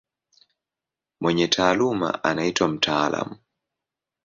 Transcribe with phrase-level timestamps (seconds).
[1.21, 3.35] Mwenye taaluma anaitwa mtaalamu.